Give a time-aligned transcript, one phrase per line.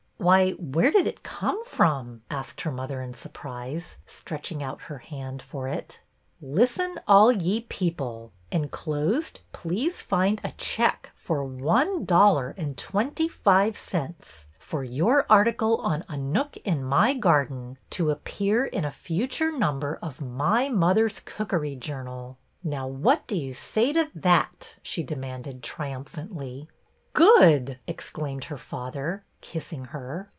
[0.21, 5.41] Why, where did it come from?" asked her mother, in surprise, stretching out her hand
[5.41, 5.99] for it.''
[6.59, 8.31] Listen, all ye people!
[8.51, 15.77] ^ Enclosed please find a check for one dollar and twenty five cents for your article
[15.77, 19.51] on'' A Nook in My Garden," to MY MOTHER'S JOURNAL" 31 appear in a future
[19.51, 25.01] number of My Mother's Cook ery Journal' Now, what do you say to that?" she
[25.01, 26.69] demanded triumphantly."
[27.13, 30.29] Good!" exclaimed her father, kissing her.